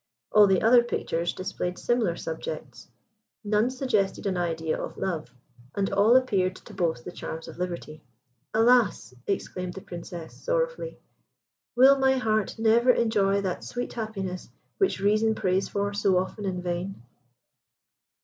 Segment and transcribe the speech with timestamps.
[0.31, 2.87] All the other pictures displayed similar subjects.
[3.43, 5.29] None suggested an idea of love,
[5.75, 8.01] and all appeared to boast the charms of Liberty.
[8.51, 10.97] "Alas!" exclaimed the Princess, sorrowfully,
[11.75, 16.63] "will my heart never enjoy that sweet happiness which reason prays for so often in
[16.63, 16.99] vain?"